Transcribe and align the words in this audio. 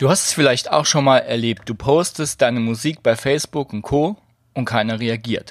Du 0.00 0.08
hast 0.08 0.28
es 0.28 0.32
vielleicht 0.32 0.72
auch 0.72 0.86
schon 0.86 1.04
mal 1.04 1.18
erlebt. 1.18 1.68
Du 1.68 1.74
postest 1.74 2.40
deine 2.40 2.58
Musik 2.58 3.02
bei 3.02 3.16
Facebook 3.16 3.74
und 3.74 3.82
Co. 3.82 4.16
und 4.54 4.64
keiner 4.64 4.98
reagiert. 4.98 5.50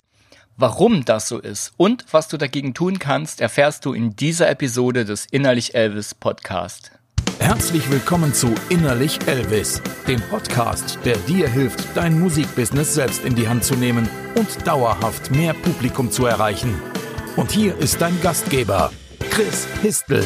Warum 0.57 1.05
das 1.05 1.27
so 1.27 1.37
ist 1.37 1.71
und 1.77 2.03
was 2.11 2.29
du 2.29 2.37
dagegen 2.37 2.73
tun 2.73 2.97
kannst, 2.97 3.41
erfährst 3.41 3.85
du 3.85 3.93
in 3.93 4.15
dieser 4.15 4.49
Episode 4.49 5.05
des 5.05 5.27
Innerlich 5.27 5.75
Elvis 5.75 6.15
Podcast. 6.15 6.91
Herzlich 7.37 7.91
willkommen 7.91 8.33
zu 8.33 8.55
Innerlich 8.69 9.19
Elvis, 9.27 9.83
dem 10.07 10.19
Podcast, 10.19 10.97
der 11.05 11.17
dir 11.17 11.47
hilft, 11.47 11.85
dein 11.95 12.19
Musikbusiness 12.19 12.95
selbst 12.95 13.23
in 13.23 13.35
die 13.35 13.47
Hand 13.47 13.63
zu 13.63 13.75
nehmen 13.75 14.09
und 14.33 14.65
dauerhaft 14.65 15.29
mehr 15.29 15.53
Publikum 15.53 16.09
zu 16.09 16.25
erreichen. 16.25 16.73
Und 17.35 17.51
hier 17.51 17.77
ist 17.77 18.01
dein 18.01 18.19
Gastgeber, 18.19 18.91
Chris 19.29 19.67
Histel. 19.83 20.25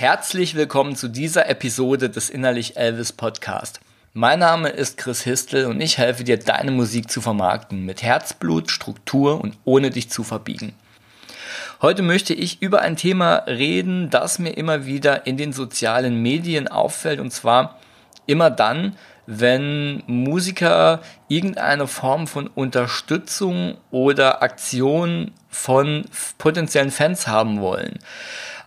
Herzlich 0.00 0.54
willkommen 0.54 0.94
zu 0.94 1.08
dieser 1.08 1.48
Episode 1.48 2.08
des 2.08 2.30
Innerlich 2.30 2.76
Elvis 2.76 3.12
Podcast. 3.12 3.80
Mein 4.12 4.38
Name 4.38 4.68
ist 4.68 4.96
Chris 4.96 5.22
Histel 5.22 5.66
und 5.66 5.80
ich 5.80 5.98
helfe 5.98 6.22
dir, 6.22 6.38
deine 6.38 6.70
Musik 6.70 7.10
zu 7.10 7.20
vermarkten 7.20 7.84
mit 7.84 8.04
Herzblut, 8.04 8.70
Struktur 8.70 9.40
und 9.40 9.58
ohne 9.64 9.90
dich 9.90 10.08
zu 10.08 10.22
verbiegen. 10.22 10.72
Heute 11.82 12.02
möchte 12.02 12.32
ich 12.32 12.62
über 12.62 12.80
ein 12.80 12.94
Thema 12.94 13.38
reden, 13.48 14.08
das 14.08 14.38
mir 14.38 14.50
immer 14.50 14.86
wieder 14.86 15.26
in 15.26 15.36
den 15.36 15.52
sozialen 15.52 16.22
Medien 16.22 16.68
auffällt 16.68 17.18
und 17.18 17.32
zwar 17.32 17.80
immer 18.24 18.50
dann, 18.50 18.94
wenn 19.26 20.04
Musiker 20.06 21.00
irgendeine 21.26 21.88
Form 21.88 22.28
von 22.28 22.46
Unterstützung 22.46 23.78
oder 23.90 24.44
Aktion 24.44 25.32
von 25.48 26.04
potenziellen 26.38 26.92
Fans 26.92 27.26
haben 27.26 27.60
wollen. 27.60 27.98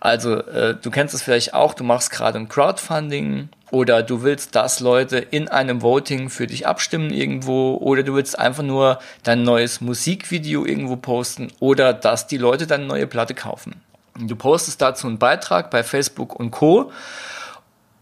Also 0.02 0.38
äh, 0.38 0.74
du 0.74 0.90
kennst 0.90 1.14
es 1.14 1.22
vielleicht 1.22 1.54
auch, 1.54 1.74
du 1.74 1.84
machst 1.84 2.10
gerade 2.10 2.36
ein 2.36 2.48
Crowdfunding 2.48 3.50
oder 3.70 4.02
du 4.02 4.24
willst, 4.24 4.56
dass 4.56 4.80
Leute 4.80 5.18
in 5.18 5.46
einem 5.46 5.80
Voting 5.80 6.28
für 6.28 6.48
dich 6.48 6.66
abstimmen 6.66 7.12
irgendwo 7.12 7.76
oder 7.76 8.02
du 8.02 8.16
willst 8.16 8.36
einfach 8.36 8.64
nur 8.64 8.98
dein 9.22 9.44
neues 9.44 9.80
Musikvideo 9.80 10.66
irgendwo 10.66 10.96
posten 10.96 11.52
oder 11.60 11.92
dass 11.92 12.26
die 12.26 12.36
Leute 12.36 12.66
deine 12.66 12.84
neue 12.84 13.06
Platte 13.06 13.34
kaufen. 13.34 13.80
Du 14.18 14.34
postest 14.34 14.82
dazu 14.82 15.06
einen 15.06 15.18
Beitrag 15.18 15.70
bei 15.70 15.84
Facebook 15.84 16.34
und 16.34 16.50
Co. 16.50 16.90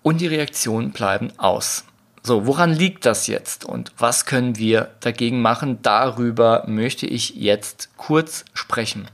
und 0.03 0.23
die 0.23 0.27
Reaktionen 0.27 0.93
bleiben 0.93 1.31
aus. 1.37 1.85
So, 2.23 2.47
woran 2.47 2.73
liegt 2.73 3.05
das 3.05 3.27
jetzt 3.27 3.67
und 3.67 3.93
was 3.99 4.25
können 4.25 4.57
wir 4.57 4.89
dagegen 5.01 5.43
machen? 5.43 5.81
Darüber 5.83 6.65
möchte 6.67 7.07
ich 7.07 7.35
jetzt 7.35 7.91
kurz 7.99 8.47
sprechen. 8.55 9.07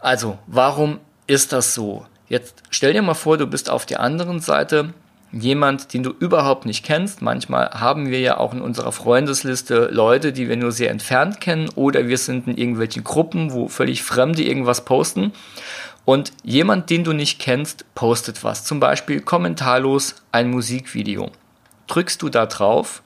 Also, 0.00 0.38
warum 0.46 1.00
ist 1.28 1.52
das 1.52 1.74
so? 1.74 2.06
Jetzt 2.28 2.62
stell 2.70 2.92
dir 2.92 3.02
mal 3.02 3.14
vor, 3.14 3.38
du 3.38 3.46
bist 3.46 3.70
auf 3.70 3.86
der 3.86 4.00
anderen 4.00 4.40
Seite 4.40 4.92
jemand, 5.30 5.92
den 5.92 6.02
du 6.02 6.10
überhaupt 6.10 6.66
nicht 6.66 6.84
kennst. 6.84 7.22
Manchmal 7.22 7.70
haben 7.70 8.10
wir 8.10 8.20
ja 8.20 8.38
auch 8.38 8.52
in 8.52 8.60
unserer 8.60 8.92
Freundesliste 8.92 9.88
Leute, 9.92 10.32
die 10.32 10.48
wir 10.48 10.56
nur 10.56 10.72
sehr 10.72 10.90
entfernt 10.90 11.40
kennen 11.40 11.68
oder 11.74 12.08
wir 12.08 12.18
sind 12.18 12.48
in 12.48 12.56
irgendwelchen 12.56 13.04
Gruppen, 13.04 13.52
wo 13.52 13.68
völlig 13.68 14.02
Fremde 14.02 14.42
irgendwas 14.42 14.84
posten. 14.84 15.32
Und 16.04 16.32
jemand, 16.42 16.88
den 16.88 17.04
du 17.04 17.12
nicht 17.12 17.38
kennst, 17.38 17.84
postet 17.94 18.42
was. 18.42 18.64
Zum 18.64 18.80
Beispiel 18.80 19.20
kommentarlos 19.20 20.14
ein 20.32 20.50
Musikvideo. 20.50 21.30
Drückst 21.86 22.22
du 22.22 22.30
da 22.30 22.46
drauf 22.46 23.02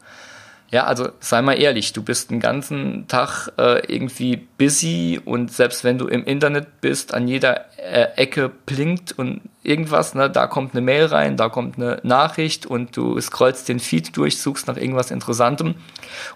ja, 0.72 0.84
also 0.84 1.10
sei 1.20 1.42
mal 1.42 1.60
ehrlich, 1.60 1.92
du 1.92 2.02
bist 2.02 2.30
den 2.30 2.40
ganzen 2.40 3.06
Tag 3.06 3.52
äh, 3.58 3.84
irgendwie 3.94 4.48
busy 4.56 5.20
und 5.22 5.52
selbst 5.52 5.84
wenn 5.84 5.98
du 5.98 6.08
im 6.08 6.24
Internet 6.24 6.80
bist, 6.80 7.12
an 7.12 7.28
jeder 7.28 7.66
äh, 7.76 8.08
Ecke 8.16 8.48
blinkt 8.48 9.12
und 9.12 9.42
irgendwas, 9.62 10.14
ne, 10.14 10.30
da 10.30 10.46
kommt 10.46 10.72
eine 10.72 10.80
Mail 10.80 11.04
rein, 11.04 11.36
da 11.36 11.50
kommt 11.50 11.76
eine 11.76 12.00
Nachricht 12.04 12.64
und 12.64 12.96
du 12.96 13.20
scrollst 13.20 13.68
den 13.68 13.80
Feed 13.80 14.16
durch, 14.16 14.40
suchst 14.40 14.66
nach 14.66 14.78
irgendwas 14.78 15.10
Interessantem 15.10 15.74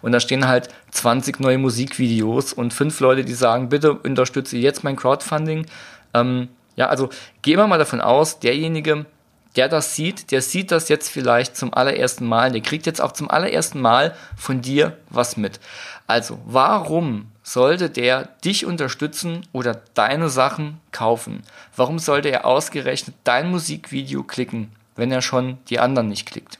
und 0.02 0.12
da 0.12 0.20
stehen 0.20 0.46
halt 0.46 0.68
20 0.90 1.40
neue 1.40 1.56
Musikvideos 1.56 2.52
und 2.52 2.74
fünf 2.74 3.00
Leute, 3.00 3.24
die 3.24 3.32
sagen, 3.32 3.70
bitte 3.70 3.94
unterstütze 3.94 4.58
jetzt 4.58 4.84
mein 4.84 4.96
Crowdfunding. 4.96 5.64
Ähm, 6.12 6.48
ja, 6.76 6.88
also 6.88 7.08
gehen 7.40 7.56
wir 7.56 7.66
mal 7.66 7.78
davon 7.78 8.02
aus, 8.02 8.38
derjenige, 8.38 9.06
der 9.56 9.68
das 9.68 9.94
sieht, 9.94 10.30
der 10.30 10.42
sieht 10.42 10.70
das 10.70 10.88
jetzt 10.88 11.08
vielleicht 11.08 11.56
zum 11.56 11.72
allerersten 11.72 12.26
Mal, 12.26 12.52
der 12.52 12.60
kriegt 12.60 12.86
jetzt 12.86 13.00
auch 13.00 13.12
zum 13.12 13.30
allerersten 13.30 13.80
Mal 13.80 14.14
von 14.36 14.60
dir 14.60 14.96
was 15.08 15.36
mit. 15.36 15.60
Also, 16.06 16.38
warum 16.44 17.32
sollte 17.42 17.90
der 17.90 18.28
dich 18.44 18.66
unterstützen 18.66 19.46
oder 19.52 19.80
deine 19.94 20.28
Sachen 20.28 20.80
kaufen? 20.92 21.42
Warum 21.74 21.98
sollte 21.98 22.28
er 22.28 22.44
ausgerechnet 22.44 23.16
dein 23.24 23.50
Musikvideo 23.50 24.22
klicken, 24.22 24.70
wenn 24.94 25.10
er 25.10 25.22
schon 25.22 25.58
die 25.68 25.78
anderen 25.78 26.08
nicht 26.08 26.26
klickt? 26.26 26.58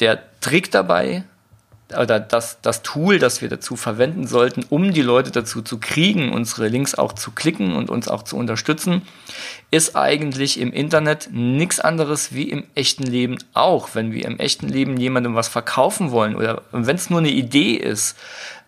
Der 0.00 0.22
Trick 0.40 0.70
dabei 0.70 1.24
oder 1.96 2.20
das, 2.20 2.60
das 2.60 2.82
Tool, 2.82 3.18
das 3.18 3.40
wir 3.40 3.48
dazu 3.48 3.76
verwenden 3.76 4.26
sollten, 4.26 4.64
um 4.68 4.92
die 4.92 5.02
Leute 5.02 5.30
dazu 5.30 5.62
zu 5.62 5.78
kriegen, 5.78 6.32
unsere 6.32 6.68
Links 6.68 6.94
auch 6.94 7.12
zu 7.12 7.30
klicken 7.30 7.74
und 7.74 7.88
uns 7.88 8.08
auch 8.08 8.22
zu 8.22 8.36
unterstützen, 8.36 9.02
ist 9.70 9.96
eigentlich 9.96 10.60
im 10.60 10.72
Internet 10.72 11.30
nichts 11.32 11.80
anderes 11.80 12.34
wie 12.34 12.50
im 12.50 12.64
echten 12.74 13.04
Leben 13.04 13.38
auch. 13.54 13.90
Wenn 13.94 14.12
wir 14.12 14.26
im 14.26 14.38
echten 14.38 14.68
Leben 14.68 14.98
jemandem 14.98 15.34
was 15.34 15.48
verkaufen 15.48 16.10
wollen 16.10 16.36
oder 16.36 16.62
wenn 16.72 16.96
es 16.96 17.08
nur 17.08 17.20
eine 17.20 17.30
Idee 17.30 17.74
ist, 17.74 18.16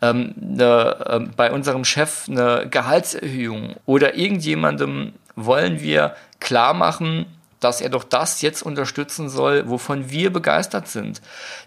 ähm, 0.01 0.35
eine, 0.41 0.97
äh, 1.07 1.21
bei 1.37 1.53
unserem 1.53 1.85
Chef 1.85 2.27
eine 2.29 2.67
Gehaltserhöhung 2.71 3.77
oder 3.85 4.17
irgendjemandem 4.17 5.13
wollen 5.37 5.81
wir 5.81 6.15
klar 6.39 6.73
machen, 6.75 7.27
dass 7.61 7.81
er 7.81 7.91
doch 7.91 8.05
das 8.05 8.43
jetzt 8.43 8.63
unterstützen 8.63 9.29
soll, 9.29 9.69
wovon 9.69 10.11
wir 10.11 10.33
begeistert 10.33 10.89
sind, 10.89 11.21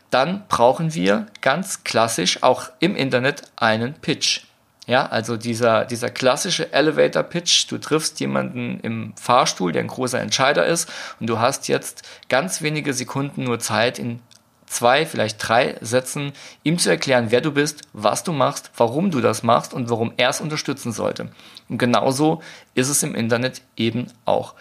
dann 0.10 0.44
brauchen 0.48 0.94
wir 0.94 1.28
ganz 1.42 1.84
klassisch 1.84 2.44
auch 2.44 2.70
im 2.80 2.96
Internet 2.96 3.44
einen 3.56 3.94
Pitch. 3.94 4.42
Ja, 4.86 5.06
also 5.06 5.38
dieser, 5.38 5.86
dieser 5.86 6.10
klassische 6.10 6.74
Elevator 6.74 7.24
Pitch, 7.24 7.72
du 7.72 7.78
triffst 7.78 8.20
jemanden 8.20 8.82
im 8.82 9.14
Fahrstuhl, 9.16 9.72
der 9.72 9.82
ein 9.82 9.88
großer 9.88 10.20
Entscheider 10.20 10.66
ist 10.66 10.92
und 11.22 11.28
du 11.28 11.40
hast 11.40 11.70
jetzt 11.70 12.04
ganz 12.28 12.62
wenige 12.62 12.94
Sekunden 12.94 13.46
nur 13.46 13.60
Zeit, 13.60 13.98
in 13.98 14.20
zwei, 14.66 15.06
vielleicht 15.06 15.48
drei 15.48 15.78
Sätzen 15.80 16.34
ihm 16.64 16.80
zu 16.80 16.90
erklären, 16.90 17.28
wer 17.30 17.40
du 17.40 17.52
bist, 17.52 17.84
was 17.94 18.24
du 18.24 18.34
machst, 18.34 18.72
warum 18.76 19.10
du 19.12 19.22
das 19.22 19.44
machst 19.44 19.74
und 19.74 19.90
warum 19.90 20.14
er 20.18 20.30
es 20.30 20.42
unterstützen 20.42 20.92
sollte. 20.92 21.30
Und 21.70 21.78
genauso 21.78 22.42
ist 22.74 22.90
es 22.90 23.04
im 23.04 23.16
Internet 23.16 23.62
eben 23.78 24.08
auch. 24.26 24.56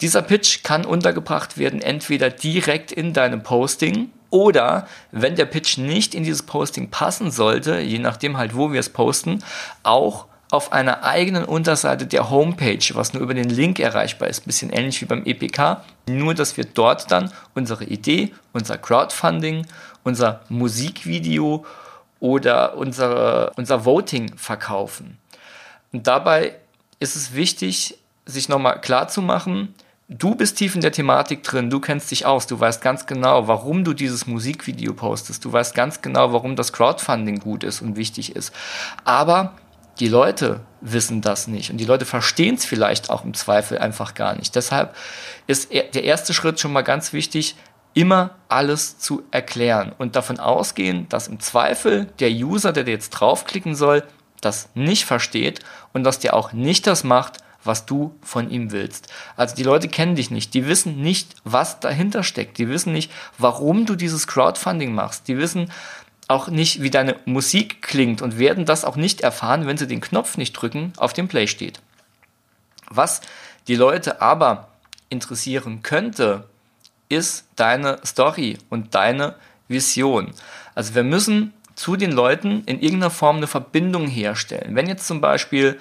Dieser 0.00 0.22
Pitch 0.22 0.62
kann 0.62 0.84
untergebracht 0.86 1.58
werden 1.58 1.82
entweder 1.82 2.30
direkt 2.30 2.90
in 2.90 3.12
deinem 3.12 3.42
Posting 3.42 4.10
oder 4.30 4.86
wenn 5.10 5.36
der 5.36 5.44
Pitch 5.44 5.76
nicht 5.76 6.14
in 6.14 6.22
dieses 6.22 6.44
Posting 6.44 6.90
passen 6.90 7.30
sollte, 7.30 7.80
je 7.80 7.98
nachdem 7.98 8.36
halt, 8.36 8.56
wo 8.56 8.72
wir 8.72 8.80
es 8.80 8.88
posten, 8.88 9.42
auch 9.82 10.26
auf 10.50 10.72
einer 10.72 11.04
eigenen 11.04 11.44
Unterseite 11.44 12.06
der 12.06 12.30
Homepage, 12.30 12.94
was 12.94 13.12
nur 13.12 13.22
über 13.22 13.34
den 13.34 13.48
Link 13.48 13.78
erreichbar 13.78 14.28
ist, 14.28 14.46
bisschen 14.46 14.70
ähnlich 14.70 15.00
wie 15.00 15.06
beim 15.06 15.24
EPK, 15.24 15.82
nur 16.08 16.34
dass 16.34 16.56
wir 16.56 16.64
dort 16.64 17.10
dann 17.10 17.32
unsere 17.54 17.84
Idee, 17.84 18.32
unser 18.52 18.78
Crowdfunding, 18.78 19.66
unser 20.02 20.40
Musikvideo 20.48 21.64
oder 22.18 22.76
unsere, 22.76 23.52
unser 23.56 23.84
Voting 23.84 24.36
verkaufen. 24.36 25.18
Und 25.92 26.06
dabei 26.06 26.56
ist 26.98 27.16
es 27.16 27.34
wichtig, 27.34 27.98
sich 28.26 28.48
nochmal 28.48 28.80
klar 28.80 29.08
zu 29.08 29.22
machen, 29.22 29.74
du 30.10 30.34
bist 30.34 30.58
tief 30.58 30.74
in 30.74 30.80
der 30.80 30.92
Thematik 30.92 31.44
drin, 31.44 31.70
du 31.70 31.80
kennst 31.80 32.10
dich 32.10 32.26
aus, 32.26 32.46
du 32.46 32.58
weißt 32.58 32.82
ganz 32.82 33.06
genau, 33.06 33.46
warum 33.46 33.84
du 33.84 33.94
dieses 33.94 34.26
Musikvideo 34.26 34.92
postest, 34.92 35.44
du 35.44 35.52
weißt 35.52 35.74
ganz 35.74 36.02
genau, 36.02 36.32
warum 36.32 36.56
das 36.56 36.72
Crowdfunding 36.72 37.38
gut 37.38 37.62
ist 37.62 37.80
und 37.80 37.96
wichtig 37.96 38.34
ist. 38.34 38.52
Aber 39.04 39.54
die 40.00 40.08
Leute 40.08 40.60
wissen 40.80 41.20
das 41.20 41.46
nicht 41.46 41.70
und 41.70 41.76
die 41.76 41.84
Leute 41.84 42.06
verstehen 42.06 42.56
es 42.56 42.64
vielleicht 42.64 43.08
auch 43.08 43.24
im 43.24 43.34
Zweifel 43.34 43.78
einfach 43.78 44.14
gar 44.14 44.34
nicht. 44.34 44.56
Deshalb 44.56 44.96
ist 45.46 45.72
der 45.72 46.04
erste 46.04 46.34
Schritt 46.34 46.58
schon 46.58 46.72
mal 46.72 46.82
ganz 46.82 47.12
wichtig, 47.12 47.54
immer 47.94 48.30
alles 48.48 48.98
zu 48.98 49.22
erklären 49.30 49.92
und 49.96 50.16
davon 50.16 50.40
ausgehen, 50.40 51.08
dass 51.08 51.28
im 51.28 51.38
Zweifel 51.38 52.06
der 52.18 52.30
User, 52.30 52.72
der 52.72 52.86
jetzt 52.86 53.10
draufklicken 53.10 53.74
soll, 53.74 54.02
das 54.40 54.70
nicht 54.74 55.04
versteht 55.04 55.60
und 55.92 56.02
dass 56.02 56.18
der 56.18 56.34
auch 56.34 56.52
nicht 56.52 56.86
das 56.86 57.04
macht, 57.04 57.38
was 57.64 57.86
du 57.86 58.14
von 58.22 58.50
ihm 58.50 58.72
willst. 58.72 59.08
Also 59.36 59.54
die 59.54 59.62
Leute 59.62 59.88
kennen 59.88 60.16
dich 60.16 60.30
nicht, 60.30 60.54
die 60.54 60.66
wissen 60.66 61.00
nicht, 61.00 61.36
was 61.44 61.80
dahinter 61.80 62.22
steckt, 62.22 62.58
die 62.58 62.68
wissen 62.68 62.92
nicht, 62.92 63.10
warum 63.38 63.86
du 63.86 63.96
dieses 63.96 64.26
Crowdfunding 64.26 64.94
machst, 64.94 65.28
die 65.28 65.38
wissen 65.38 65.70
auch 66.28 66.48
nicht, 66.48 66.80
wie 66.80 66.90
deine 66.90 67.16
Musik 67.24 67.82
klingt 67.82 68.22
und 68.22 68.38
werden 68.38 68.64
das 68.64 68.84
auch 68.84 68.96
nicht 68.96 69.20
erfahren, 69.20 69.66
wenn 69.66 69.76
sie 69.76 69.88
den 69.88 70.00
Knopf 70.00 70.36
nicht 70.36 70.52
drücken, 70.52 70.92
auf 70.96 71.12
dem 71.12 71.28
Play 71.28 71.48
steht. 71.48 71.80
Was 72.88 73.20
die 73.66 73.74
Leute 73.74 74.22
aber 74.22 74.68
interessieren 75.08 75.82
könnte, 75.82 76.44
ist 77.08 77.44
deine 77.56 77.98
Story 78.06 78.58
und 78.68 78.94
deine 78.94 79.34
Vision. 79.68 80.32
Also 80.74 80.94
wir 80.94 81.02
müssen 81.02 81.52
zu 81.74 81.96
den 81.96 82.12
Leuten 82.12 82.62
in 82.66 82.80
irgendeiner 82.80 83.10
Form 83.10 83.38
eine 83.38 83.46
Verbindung 83.46 84.06
herstellen. 84.06 84.74
Wenn 84.74 84.86
jetzt 84.86 85.06
zum 85.06 85.20
Beispiel 85.20 85.80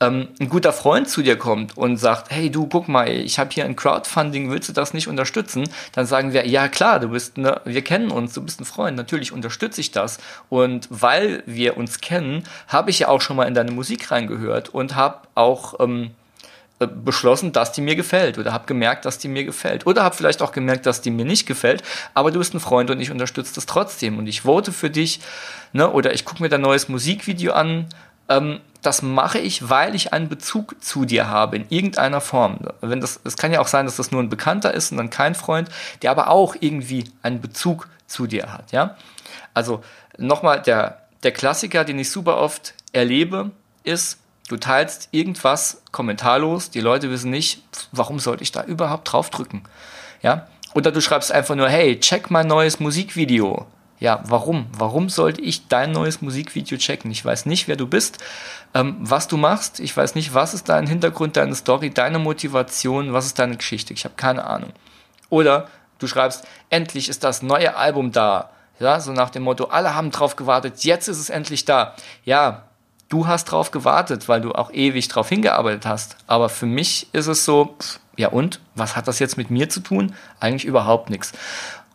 ähm, 0.00 0.28
ein 0.40 0.48
guter 0.48 0.72
Freund 0.72 1.08
zu 1.08 1.22
dir 1.22 1.36
kommt 1.36 1.76
und 1.76 1.98
sagt, 1.98 2.30
hey 2.30 2.50
du, 2.50 2.66
guck 2.66 2.88
mal, 2.88 3.08
ich 3.08 3.38
habe 3.38 3.50
hier 3.52 3.64
ein 3.64 3.76
Crowdfunding, 3.76 4.50
willst 4.50 4.68
du 4.68 4.72
das 4.72 4.94
nicht 4.94 5.08
unterstützen? 5.08 5.68
Dann 5.92 6.06
sagen 6.06 6.32
wir, 6.32 6.46
ja 6.46 6.68
klar, 6.68 7.00
du 7.00 7.08
bist, 7.08 7.36
ne, 7.36 7.60
wir 7.64 7.82
kennen 7.82 8.10
uns, 8.10 8.32
du 8.32 8.42
bist 8.42 8.60
ein 8.60 8.64
Freund, 8.64 8.96
natürlich 8.96 9.32
unterstütze 9.32 9.80
ich 9.80 9.90
das. 9.90 10.18
Und 10.48 10.88
weil 10.90 11.42
wir 11.46 11.76
uns 11.76 12.00
kennen, 12.00 12.44
habe 12.66 12.90
ich 12.90 13.00
ja 13.00 13.08
auch 13.08 13.20
schon 13.20 13.36
mal 13.36 13.46
in 13.46 13.54
deine 13.54 13.72
Musik 13.72 14.10
reingehört 14.10 14.70
und 14.70 14.96
habe 14.96 15.28
auch 15.34 15.74
ähm, 15.80 16.12
äh, 16.78 16.86
beschlossen, 16.86 17.52
dass 17.52 17.72
die 17.72 17.82
mir 17.82 17.94
gefällt 17.94 18.38
oder 18.38 18.54
habe 18.54 18.64
gemerkt, 18.64 19.04
dass 19.04 19.18
die 19.18 19.28
mir 19.28 19.44
gefällt 19.44 19.86
oder 19.86 20.02
habe 20.02 20.16
vielleicht 20.16 20.40
auch 20.40 20.52
gemerkt, 20.52 20.86
dass 20.86 21.02
die 21.02 21.10
mir 21.10 21.26
nicht 21.26 21.46
gefällt, 21.46 21.82
aber 22.14 22.30
du 22.30 22.38
bist 22.38 22.54
ein 22.54 22.60
Freund 22.60 22.90
und 22.90 23.00
ich 23.00 23.10
unterstütze 23.10 23.54
das 23.54 23.66
trotzdem 23.66 24.16
und 24.16 24.26
ich 24.26 24.42
vote 24.42 24.72
für 24.72 24.88
dich 24.88 25.20
ne, 25.74 25.90
oder 25.90 26.14
ich 26.14 26.24
gucke 26.24 26.42
mir 26.42 26.48
dein 26.48 26.62
neues 26.62 26.88
Musikvideo 26.88 27.52
an 27.52 27.86
ähm, 28.30 28.60
das 28.82 29.02
mache 29.02 29.38
ich, 29.38 29.68
weil 29.68 29.94
ich 29.94 30.12
einen 30.12 30.28
Bezug 30.28 30.82
zu 30.82 31.04
dir 31.04 31.28
habe, 31.28 31.56
in 31.56 31.66
irgendeiner 31.68 32.20
Form. 32.20 32.58
Wenn 32.80 33.00
das, 33.00 33.20
es 33.24 33.36
kann 33.36 33.52
ja 33.52 33.60
auch 33.60 33.66
sein, 33.66 33.86
dass 33.86 33.96
das 33.96 34.10
nur 34.10 34.22
ein 34.22 34.28
Bekannter 34.28 34.72
ist 34.72 34.90
und 34.90 34.98
dann 34.98 35.10
kein 35.10 35.34
Freund, 35.34 35.68
der 36.02 36.10
aber 36.10 36.28
auch 36.28 36.56
irgendwie 36.58 37.04
einen 37.22 37.40
Bezug 37.40 37.88
zu 38.06 38.26
dir 38.26 38.52
hat, 38.52 38.72
ja. 38.72 38.96
Also, 39.54 39.82
nochmal, 40.16 40.62
der, 40.62 41.02
der 41.22 41.32
Klassiker, 41.32 41.84
den 41.84 41.98
ich 41.98 42.10
super 42.10 42.38
oft 42.38 42.74
erlebe, 42.92 43.50
ist, 43.84 44.18
du 44.48 44.56
teilst 44.56 45.08
irgendwas 45.12 45.82
kommentarlos, 45.92 46.70
die 46.70 46.80
Leute 46.80 47.10
wissen 47.10 47.30
nicht, 47.30 47.62
warum 47.92 48.18
sollte 48.18 48.42
ich 48.42 48.52
da 48.52 48.64
überhaupt 48.64 49.12
draufdrücken, 49.12 49.62
ja. 50.22 50.46
Oder 50.72 50.92
du 50.92 51.00
schreibst 51.00 51.32
einfach 51.32 51.56
nur, 51.56 51.68
hey, 51.68 51.98
check 51.98 52.30
mein 52.30 52.46
neues 52.46 52.78
Musikvideo 52.78 53.66
ja, 54.00 54.22
warum? 54.24 54.66
Warum 54.72 55.10
sollte 55.10 55.42
ich 55.42 55.68
dein 55.68 55.92
neues 55.92 56.22
Musikvideo 56.22 56.78
checken? 56.78 57.10
Ich 57.10 57.22
weiß 57.22 57.44
nicht, 57.44 57.68
wer 57.68 57.76
du 57.76 57.86
bist, 57.86 58.18
ähm, 58.72 58.96
was 58.98 59.28
du 59.28 59.36
machst. 59.36 59.78
Ich 59.78 59.94
weiß 59.94 60.14
nicht, 60.14 60.32
was 60.32 60.54
ist 60.54 60.70
dein 60.70 60.86
Hintergrund, 60.86 61.36
deine 61.36 61.54
Story, 61.54 61.90
deine 61.90 62.18
Motivation, 62.18 63.12
was 63.12 63.26
ist 63.26 63.38
deine 63.38 63.58
Geschichte. 63.58 63.92
Ich 63.92 64.04
habe 64.04 64.14
keine 64.16 64.44
Ahnung. 64.44 64.72
Oder 65.28 65.68
du 65.98 66.06
schreibst, 66.06 66.46
endlich 66.70 67.10
ist 67.10 67.24
das 67.24 67.42
neue 67.42 67.76
Album 67.76 68.10
da. 68.10 68.50
Ja, 68.80 68.98
so 69.00 69.12
nach 69.12 69.28
dem 69.28 69.42
Motto, 69.42 69.66
alle 69.66 69.94
haben 69.94 70.10
drauf 70.10 70.34
gewartet, 70.34 70.82
jetzt 70.84 71.06
ist 71.06 71.18
es 71.18 71.28
endlich 71.28 71.66
da. 71.66 71.94
Ja, 72.24 72.64
du 73.10 73.26
hast 73.26 73.44
drauf 73.44 73.70
gewartet, 73.70 74.30
weil 74.30 74.40
du 74.40 74.52
auch 74.52 74.72
ewig 74.72 75.08
drauf 75.08 75.28
hingearbeitet 75.28 75.84
hast. 75.84 76.16
Aber 76.26 76.48
für 76.48 76.64
mich 76.64 77.12
ist 77.12 77.26
es 77.26 77.44
so, 77.44 77.76
ja 78.16 78.28
und? 78.28 78.60
Was 78.74 78.96
hat 78.96 79.08
das 79.08 79.18
jetzt 79.18 79.36
mit 79.36 79.50
mir 79.50 79.68
zu 79.68 79.80
tun? 79.80 80.14
Eigentlich 80.40 80.64
überhaupt 80.64 81.10
nichts. 81.10 81.32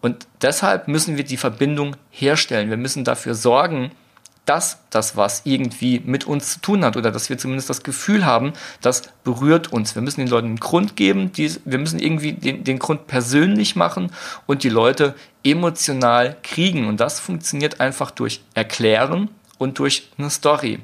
Und 0.05 0.27
deshalb 0.43 0.87
müssen 0.87 1.17
wir 1.17 1.23
die 1.23 1.35
Verbindung 1.35 1.95
herstellen. 2.11 2.69
Wir 2.69 2.77
müssen 2.77 3.03
dafür 3.03 3.33
sorgen, 3.33 3.89
dass 4.45 4.77
das 4.91 5.17
was 5.17 5.41
irgendwie 5.45 5.99
mit 5.99 6.27
uns 6.27 6.53
zu 6.53 6.61
tun 6.61 6.85
hat 6.85 6.95
oder 6.95 7.09
dass 7.09 7.31
wir 7.31 7.39
zumindest 7.39 7.71
das 7.71 7.81
Gefühl 7.81 8.23
haben, 8.23 8.53
das 8.81 9.01
berührt 9.23 9.73
uns. 9.73 9.95
Wir 9.95 10.03
müssen 10.03 10.19
den 10.19 10.29
Leuten 10.29 10.45
einen 10.45 10.59
Grund 10.59 10.95
geben, 10.95 11.31
die, 11.31 11.55
wir 11.65 11.79
müssen 11.79 11.97
irgendwie 11.97 12.33
den, 12.33 12.63
den 12.63 12.77
Grund 12.77 13.07
persönlich 13.07 13.75
machen 13.75 14.11
und 14.45 14.61
die 14.61 14.69
Leute 14.69 15.15
emotional 15.43 16.37
kriegen. 16.43 16.87
Und 16.87 16.99
das 16.99 17.19
funktioniert 17.19 17.79
einfach 17.79 18.11
durch 18.11 18.43
Erklären 18.53 19.31
und 19.57 19.79
durch 19.79 20.11
eine 20.19 20.29
Story. 20.29 20.81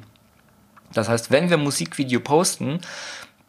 Das 0.94 1.10
heißt, 1.10 1.30
wenn 1.30 1.52
wir 1.52 1.58
Musikvideo 1.58 2.22
posten, 2.22 2.80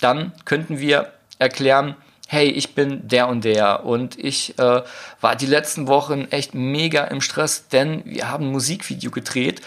dann 0.02 0.32
könnten 0.44 0.80
wir 0.80 1.12
erklären, 1.38 1.96
hey, 2.32 2.48
ich 2.48 2.74
bin 2.74 3.06
der 3.06 3.28
und 3.28 3.44
der. 3.44 3.84
Und 3.84 4.18
ich 4.18 4.58
äh, 4.58 4.82
war 5.20 5.36
die 5.36 5.44
letzten 5.44 5.86
Wochen 5.86 6.28
echt 6.30 6.54
mega 6.54 7.04
im 7.04 7.20
Stress, 7.20 7.68
denn 7.68 8.02
wir 8.06 8.30
haben 8.30 8.46
ein 8.46 8.52
Musikvideo 8.52 9.10
gedreht 9.10 9.60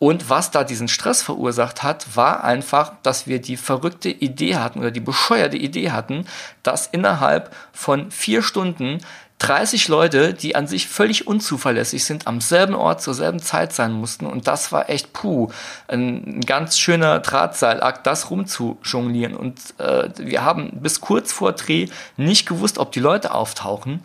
und 0.00 0.30
was 0.30 0.50
da 0.50 0.64
diesen 0.64 0.88
Stress 0.88 1.22
verursacht 1.22 1.82
hat, 1.82 2.16
war 2.16 2.42
einfach, 2.42 2.94
dass 3.02 3.26
wir 3.26 3.38
die 3.38 3.58
verrückte 3.58 4.08
Idee 4.08 4.56
hatten 4.56 4.78
oder 4.78 4.90
die 4.90 4.98
bescheuerte 4.98 5.58
Idee 5.58 5.90
hatten, 5.90 6.24
dass 6.62 6.86
innerhalb 6.86 7.54
von 7.74 8.10
vier 8.10 8.42
Stunden 8.42 9.00
30 9.40 9.88
Leute, 9.88 10.32
die 10.32 10.56
an 10.56 10.66
sich 10.66 10.88
völlig 10.88 11.26
unzuverlässig 11.26 12.02
sind, 12.02 12.26
am 12.26 12.40
selben 12.40 12.74
Ort 12.74 13.02
zur 13.02 13.12
selben 13.12 13.40
Zeit 13.40 13.74
sein 13.74 13.92
mussten. 13.92 14.24
Und 14.24 14.46
das 14.48 14.72
war 14.72 14.88
echt 14.88 15.12
puh, 15.12 15.48
ein 15.86 16.40
ganz 16.46 16.78
schöner 16.78 17.18
Drahtseilakt, 17.18 18.06
das 18.06 18.30
rumzujonglieren. 18.30 19.36
Und 19.36 19.60
äh, 19.76 20.08
wir 20.16 20.44
haben 20.44 20.80
bis 20.80 21.02
kurz 21.02 21.30
vor 21.30 21.52
Dreh 21.52 21.88
nicht 22.16 22.48
gewusst, 22.48 22.78
ob 22.78 22.92
die 22.92 23.00
Leute 23.00 23.34
auftauchen. 23.34 24.00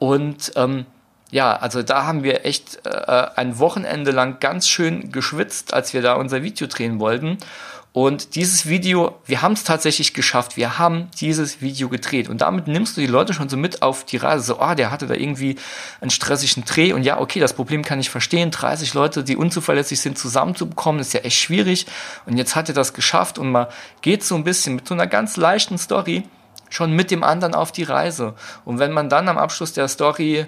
Und 0.00 0.50
ähm, 0.56 0.84
ja, 1.30 1.54
also 1.56 1.82
da 1.82 2.06
haben 2.06 2.22
wir 2.22 2.46
echt 2.46 2.86
äh, 2.86 3.26
ein 3.36 3.58
Wochenende 3.58 4.12
lang 4.12 4.40
ganz 4.40 4.68
schön 4.68 5.12
geschwitzt, 5.12 5.74
als 5.74 5.92
wir 5.92 6.02
da 6.02 6.14
unser 6.14 6.42
Video 6.42 6.66
drehen 6.66 7.00
wollten. 7.00 7.38
Und 7.92 8.36
dieses 8.36 8.68
Video, 8.68 9.18
wir 9.26 9.42
haben 9.42 9.54
es 9.54 9.64
tatsächlich 9.64 10.14
geschafft. 10.14 10.56
Wir 10.56 10.78
haben 10.78 11.10
dieses 11.20 11.60
Video 11.60 11.88
gedreht. 11.88 12.28
Und 12.28 12.42
damit 12.42 12.68
nimmst 12.68 12.96
du 12.96 13.00
die 13.00 13.06
Leute 13.06 13.34
schon 13.34 13.48
so 13.48 13.56
mit 13.56 13.82
auf 13.82 14.04
die 14.04 14.18
Reise. 14.18 14.44
So, 14.44 14.60
ah, 14.60 14.74
der 14.74 14.90
hatte 14.90 15.06
da 15.06 15.14
irgendwie 15.14 15.56
einen 16.00 16.10
stressigen 16.10 16.64
Dreh. 16.64 16.92
Und 16.92 17.02
ja, 17.02 17.18
okay, 17.18 17.40
das 17.40 17.54
Problem 17.54 17.82
kann 17.82 17.98
ich 17.98 18.10
verstehen. 18.10 18.50
30 18.50 18.94
Leute, 18.94 19.24
die 19.24 19.36
unzuverlässig 19.36 20.00
sind, 20.00 20.18
zusammenzubekommen, 20.18 21.00
ist 21.00 21.14
ja 21.14 21.20
echt 21.20 21.38
schwierig. 21.38 21.86
Und 22.26 22.36
jetzt 22.36 22.54
hat 22.54 22.68
er 22.68 22.74
das 22.74 22.92
geschafft. 22.92 23.38
Und 23.38 23.50
man 23.50 23.66
geht 24.00 24.22
so 24.22 24.34
ein 24.34 24.44
bisschen 24.44 24.76
mit 24.76 24.86
so 24.86 24.94
einer 24.94 25.06
ganz 25.06 25.36
leichten 25.36 25.78
Story 25.78 26.24
schon 26.70 26.92
mit 26.92 27.10
dem 27.10 27.24
anderen 27.24 27.54
auf 27.54 27.72
die 27.72 27.84
Reise. 27.84 28.34
Und 28.64 28.78
wenn 28.78 28.92
man 28.92 29.08
dann 29.08 29.28
am 29.28 29.38
Abschluss 29.38 29.72
der 29.72 29.88
Story 29.88 30.46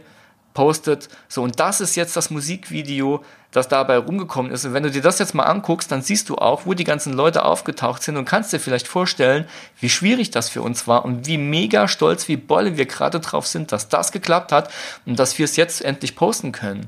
postet, 0.55 1.09
so, 1.29 1.43
und 1.43 1.61
das 1.61 1.81
ist 1.81 1.97
jetzt 1.97 2.17
das 2.17 2.31
Musikvideo, 2.31 3.25
das 3.51 3.69
dabei 3.69 3.99
rumgekommen 3.99 4.53
ist. 4.53 4.65
Und 4.65 4.75
wenn 4.75 4.83
du 4.83 4.91
dir 4.91 5.03
das 5.03 5.19
jetzt 5.19 5.35
mal 5.35 5.45
anguckst, 5.45 5.91
dann 5.91 6.03
siehst 6.03 6.29
du 6.29 6.37
auch, 6.37 6.67
wo 6.67 6.75
die 6.75 6.85
ganzen 6.85 7.13
Leute 7.13 7.45
aufgetaucht 7.45 8.03
sind 8.03 8.17
und 8.17 8.25
kannst 8.25 8.53
dir 8.53 8.61
vielleicht 8.61 8.87
vorstellen, 8.87 9.47
wie 9.81 9.89
schwierig 9.89 10.31
das 10.31 10.49
für 10.49 10.63
uns 10.63 10.87
war 10.87 11.05
und 11.05 11.27
wie 11.27 11.39
mega 11.39 11.89
stolz, 11.89 12.29
wie 12.29 12.37
Bolle 12.37 12.77
wir 12.77 12.87
gerade 12.87 13.21
drauf 13.21 13.47
sind, 13.47 13.73
dass 13.73 13.89
das 13.89 14.13
geklappt 14.13 14.53
hat 14.53 14.71
und 15.07 15.19
dass 15.19 15.39
wir 15.39 15.45
es 15.45 15.57
jetzt 15.57 15.85
endlich 15.85 16.15
posten 16.15 16.53
können. 16.53 16.87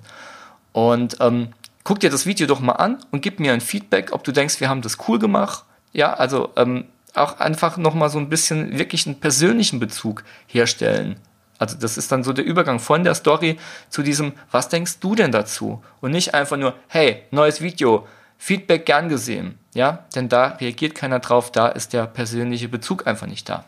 Und 0.72 1.16
ähm, 1.20 1.48
guck 1.84 2.00
dir 2.00 2.10
das 2.10 2.26
Video 2.26 2.46
doch 2.46 2.60
mal 2.60 2.72
an 2.72 2.98
und 3.10 3.22
gib 3.22 3.40
mir 3.40 3.52
ein 3.52 3.60
Feedback, 3.60 4.12
ob 4.12 4.24
du 4.24 4.32
denkst, 4.32 4.60
wir 4.60 4.68
haben 4.68 4.82
das 4.82 4.98
cool 5.08 5.18
gemacht. 5.18 5.64
Ja, 5.92 6.14
also 6.14 6.50
ähm, 6.56 6.84
auch 7.14 7.40
einfach 7.40 7.76
nochmal 7.76 8.08
so 8.08 8.18
ein 8.18 8.28
bisschen 8.28 8.78
wirklich 8.78 9.06
einen 9.06 9.20
persönlichen 9.20 9.80
Bezug 9.80 10.24
herstellen. 10.46 11.16
Also 11.62 11.78
das 11.78 11.96
ist 11.96 12.10
dann 12.10 12.24
so 12.24 12.32
der 12.32 12.44
Übergang 12.44 12.80
von 12.80 13.04
der 13.04 13.14
Story 13.14 13.56
zu 13.88 14.02
diesem, 14.02 14.32
was 14.50 14.68
denkst 14.68 14.98
du 14.98 15.14
denn 15.14 15.30
dazu? 15.30 15.80
Und 16.00 16.10
nicht 16.10 16.34
einfach 16.34 16.56
nur, 16.56 16.74
hey, 16.88 17.22
neues 17.30 17.60
Video, 17.60 18.08
Feedback 18.36 18.84
gern 18.84 19.08
gesehen. 19.08 19.60
Ja, 19.72 20.04
denn 20.16 20.28
da 20.28 20.56
reagiert 20.60 20.96
keiner 20.96 21.20
drauf, 21.20 21.52
da 21.52 21.68
ist 21.68 21.92
der 21.92 22.06
persönliche 22.08 22.68
Bezug 22.68 23.06
einfach 23.06 23.28
nicht 23.28 23.48
da. 23.48 23.64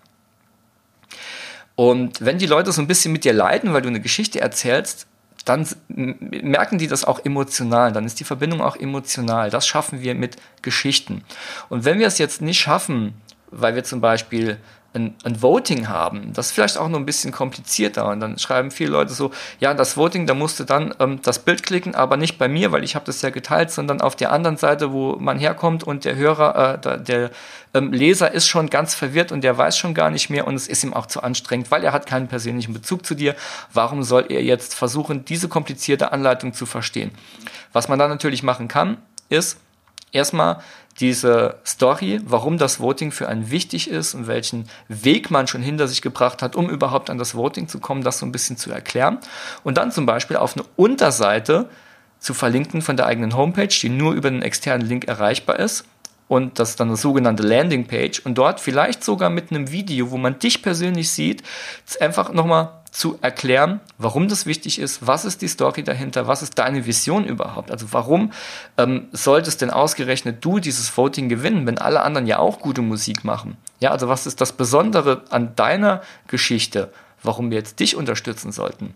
Und 1.76 2.24
wenn 2.24 2.38
die 2.38 2.46
Leute 2.46 2.72
so 2.72 2.82
ein 2.82 2.88
bisschen 2.88 3.12
mit 3.12 3.24
dir 3.24 3.32
leiden, 3.32 3.72
weil 3.72 3.82
du 3.82 3.88
eine 3.88 4.00
Geschichte 4.00 4.40
erzählst, 4.40 5.06
dann 5.44 5.64
merken 5.86 6.78
die 6.78 6.88
das 6.88 7.04
auch 7.04 7.24
emotional, 7.24 7.92
dann 7.92 8.06
ist 8.06 8.18
die 8.18 8.24
Verbindung 8.24 8.60
auch 8.60 8.74
emotional. 8.74 9.50
Das 9.50 9.68
schaffen 9.68 10.00
wir 10.00 10.16
mit 10.16 10.36
Geschichten. 10.62 11.22
Und 11.68 11.84
wenn 11.84 12.00
wir 12.00 12.08
es 12.08 12.18
jetzt 12.18 12.42
nicht 12.42 12.58
schaffen, 12.58 13.14
weil 13.52 13.76
wir 13.76 13.84
zum 13.84 14.00
Beispiel 14.00 14.58
ein, 14.94 15.14
ein 15.24 15.42
Voting 15.42 15.88
haben. 15.88 16.32
Das 16.32 16.46
ist 16.46 16.52
vielleicht 16.52 16.78
auch 16.78 16.88
noch 16.88 16.98
ein 16.98 17.06
bisschen 17.06 17.32
komplizierter. 17.32 18.08
Und 18.08 18.20
dann 18.20 18.38
schreiben 18.38 18.70
viele 18.70 18.90
Leute 18.90 19.12
so, 19.12 19.32
ja, 19.58 19.74
das 19.74 19.96
Voting, 19.96 20.26
da 20.26 20.34
musst 20.34 20.60
du 20.60 20.64
dann 20.64 20.94
ähm, 21.00 21.20
das 21.22 21.40
Bild 21.40 21.62
klicken, 21.64 21.94
aber 21.94 22.16
nicht 22.16 22.38
bei 22.38 22.48
mir, 22.48 22.72
weil 22.72 22.84
ich 22.84 22.94
habe 22.94 23.04
das 23.04 23.20
ja 23.22 23.30
geteilt, 23.30 23.70
sondern 23.70 24.00
auf 24.00 24.16
der 24.16 24.32
anderen 24.32 24.56
Seite, 24.56 24.92
wo 24.92 25.16
man 25.16 25.38
herkommt 25.38 25.84
und 25.84 26.04
der 26.04 26.14
Hörer, 26.14 26.74
äh, 26.74 26.78
der, 26.78 26.98
der 26.98 27.30
ähm, 27.74 27.92
Leser 27.92 28.32
ist 28.32 28.46
schon 28.46 28.70
ganz 28.70 28.94
verwirrt 28.94 29.32
und 29.32 29.42
der 29.42 29.58
weiß 29.58 29.76
schon 29.76 29.94
gar 29.94 30.10
nicht 30.10 30.30
mehr 30.30 30.46
und 30.46 30.54
es 30.54 30.68
ist 30.68 30.84
ihm 30.84 30.94
auch 30.94 31.06
zu 31.06 31.22
anstrengend, 31.22 31.70
weil 31.70 31.82
er 31.82 31.92
hat 31.92 32.06
keinen 32.06 32.28
persönlichen 32.28 32.72
Bezug 32.72 33.04
zu 33.04 33.14
dir. 33.14 33.34
Warum 33.72 34.04
soll 34.04 34.26
er 34.28 34.42
jetzt 34.42 34.74
versuchen, 34.74 35.24
diese 35.24 35.48
komplizierte 35.48 36.12
Anleitung 36.12 36.54
zu 36.54 36.66
verstehen? 36.66 37.10
Was 37.72 37.88
man 37.88 37.98
dann 37.98 38.10
natürlich 38.10 38.42
machen 38.44 38.68
kann, 38.68 38.98
ist 39.28 39.58
erstmal 40.14 40.60
diese 41.00 41.56
Story, 41.66 42.20
warum 42.24 42.56
das 42.56 42.80
Voting 42.80 43.10
für 43.10 43.28
einen 43.28 43.50
wichtig 43.50 43.90
ist 43.90 44.14
und 44.14 44.26
welchen 44.26 44.68
Weg 44.88 45.30
man 45.30 45.46
schon 45.46 45.62
hinter 45.62 45.88
sich 45.88 46.02
gebracht 46.02 46.40
hat, 46.40 46.54
um 46.54 46.70
überhaupt 46.70 47.10
an 47.10 47.18
das 47.18 47.34
Voting 47.34 47.68
zu 47.68 47.80
kommen, 47.80 48.02
das 48.02 48.18
so 48.18 48.26
ein 48.26 48.32
bisschen 48.32 48.56
zu 48.56 48.70
erklären. 48.70 49.18
Und 49.64 49.76
dann 49.76 49.90
zum 49.90 50.06
Beispiel 50.06 50.36
auf 50.36 50.56
eine 50.56 50.64
Unterseite 50.76 51.68
zu 52.20 52.32
verlinken 52.32 52.80
von 52.80 52.96
der 52.96 53.06
eigenen 53.06 53.36
Homepage, 53.36 53.68
die 53.68 53.88
nur 53.88 54.14
über 54.14 54.28
einen 54.28 54.42
externen 54.42 54.86
Link 54.86 55.06
erreichbar 55.06 55.58
ist. 55.58 55.84
Und 56.26 56.58
das 56.58 56.70
ist 56.70 56.80
dann 56.80 56.88
eine 56.88 56.96
sogenannte 56.96 57.42
Landingpage. 57.42 58.20
Und 58.20 58.38
dort 58.38 58.60
vielleicht 58.60 59.04
sogar 59.04 59.30
mit 59.30 59.50
einem 59.50 59.70
Video, 59.70 60.10
wo 60.10 60.16
man 60.16 60.38
dich 60.38 60.62
persönlich 60.62 61.10
sieht, 61.10 61.42
einfach 62.00 62.32
nochmal 62.32 62.70
zu 62.94 63.18
erklären, 63.22 63.80
warum 63.98 64.28
das 64.28 64.46
wichtig 64.46 64.78
ist, 64.78 65.04
was 65.04 65.24
ist 65.24 65.42
die 65.42 65.48
Story 65.48 65.82
dahinter, 65.82 66.28
was 66.28 66.42
ist 66.42 66.56
deine 66.60 66.86
Vision 66.86 67.24
überhaupt. 67.24 67.72
Also 67.72 67.92
warum 67.92 68.32
ähm, 68.78 69.08
solltest 69.10 69.60
denn 69.62 69.70
ausgerechnet 69.70 70.44
du 70.44 70.60
dieses 70.60 70.96
Voting 70.96 71.28
gewinnen, 71.28 71.66
wenn 71.66 71.78
alle 71.78 72.02
anderen 72.02 72.28
ja 72.28 72.38
auch 72.38 72.60
gute 72.60 72.82
Musik 72.82 73.24
machen? 73.24 73.56
Ja, 73.80 73.90
also 73.90 74.08
was 74.08 74.28
ist 74.28 74.40
das 74.40 74.52
Besondere 74.52 75.22
an 75.30 75.56
deiner 75.56 76.02
Geschichte, 76.28 76.92
warum 77.20 77.50
wir 77.50 77.58
jetzt 77.58 77.80
dich 77.80 77.96
unterstützen 77.96 78.52
sollten? 78.52 78.94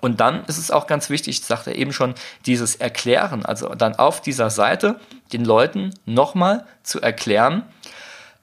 Und 0.00 0.20
dann 0.20 0.46
ist 0.46 0.56
es 0.56 0.70
auch 0.70 0.86
ganz 0.86 1.10
wichtig, 1.10 1.40
ich 1.40 1.44
sagte 1.44 1.72
eben 1.72 1.92
schon, 1.92 2.14
dieses 2.46 2.76
Erklären, 2.76 3.44
also 3.44 3.68
dann 3.74 3.94
auf 3.94 4.22
dieser 4.22 4.48
Seite 4.48 4.98
den 5.34 5.44
Leuten 5.44 5.90
nochmal 6.06 6.64
zu 6.82 7.02
erklären, 7.02 7.64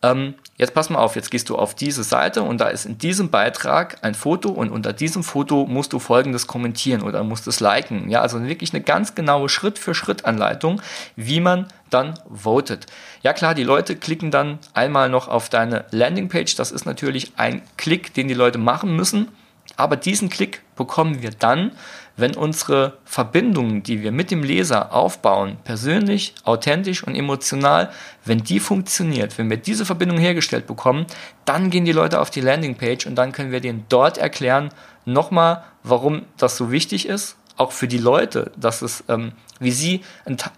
ähm, 0.02 0.36
jetzt 0.58 0.74
pass 0.74 0.90
mal 0.90 1.00
auf, 1.00 1.16
jetzt 1.16 1.30
gehst 1.30 1.50
du 1.50 1.58
auf 1.58 1.76
diese 1.76 2.04
Seite 2.04 2.44
und 2.44 2.62
da 2.62 2.68
ist 2.68 2.86
in 2.86 2.98
diesem 2.98 3.30
Beitrag 3.30 3.98
ein 4.02 4.16
Foto 4.16 4.50
und 4.50 4.72
unter 4.72 4.94
diesem 4.94 5.24
Foto 5.24 5.66
musst 5.66 5.92
du 5.92 6.00
folgendes 6.00 6.48
kommentieren 6.48 7.02
oder 7.02 7.24
musst 7.24 7.48
es 7.48 7.60
liken. 7.60 8.10
Ja, 8.10 8.22
also 8.22 8.42
wirklich 8.44 8.74
eine 8.74 8.82
ganz 8.82 9.14
genaue 9.16 9.50
Schritt-für-Schritt-Anleitung, 9.50 10.82
wie 11.18 11.42
man 11.42 11.68
dann 11.90 12.18
votet. 12.34 12.86
Ja 13.24 13.34
klar, 13.34 13.56
die 13.56 13.64
Leute 13.64 13.96
klicken 13.96 14.32
dann 14.32 14.60
einmal 14.74 15.10
noch 15.10 15.28
auf 15.28 15.50
deine 15.50 15.86
Landingpage. 15.92 16.56
Das 16.56 16.72
ist 16.72 16.86
natürlich 16.86 17.34
ein 17.36 17.62
Klick, 17.76 18.14
den 18.14 18.28
die 18.28 18.34
Leute 18.34 18.58
machen 18.58 18.96
müssen. 18.96 19.28
Aber 19.80 19.96
diesen 19.96 20.28
Klick 20.28 20.62
bekommen 20.76 21.22
wir 21.22 21.32
dann, 21.32 21.72
wenn 22.18 22.36
unsere 22.36 22.98
Verbindungen, 23.06 23.82
die 23.82 24.04
wir 24.04 24.12
mit 24.12 24.30
dem 24.30 24.44
Leser 24.44 24.94
aufbauen, 24.94 25.56
persönlich, 25.64 26.34
authentisch 26.44 27.02
und 27.06 27.16
emotional, 27.16 27.90
wenn 28.26 28.40
die 28.40 28.60
funktioniert, 28.60 29.38
wenn 29.38 29.50
wir 29.50 29.56
diese 29.56 29.86
Verbindung 29.86 30.18
hergestellt 30.18 30.68
bekommen, 30.68 31.06
dann 31.46 31.70
gehen 31.70 31.86
die 31.86 31.94
Leute 31.94 32.20
auf 32.20 32.30
die 32.30 32.42
Landingpage 32.42 33.08
und 33.08 33.16
dann 33.16 33.32
können 33.32 33.54
wir 33.54 33.62
denen 33.62 33.86
dort 33.88 34.18
erklären, 34.18 34.68
nochmal, 35.06 35.64
warum 35.84 36.26
das 36.36 36.58
so 36.58 36.72
wichtig 36.72 37.08
ist, 37.08 37.38
auch 37.60 37.74
für 37.74 37.90
die 37.90 37.98
Leute, 37.98 38.52
dass 38.56 38.82
es, 38.82 39.04
ähm, 39.10 39.34
wie 39.60 39.72
sie 39.72 40.02